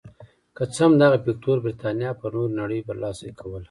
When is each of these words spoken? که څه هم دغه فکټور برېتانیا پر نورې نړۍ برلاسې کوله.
که 0.55 0.63
څه 0.73 0.81
هم 0.85 0.93
دغه 1.01 1.17
فکټور 1.25 1.57
برېتانیا 1.65 2.11
پر 2.21 2.31
نورې 2.37 2.49
نړۍ 2.59 2.79
برلاسې 2.87 3.27
کوله. 3.39 3.59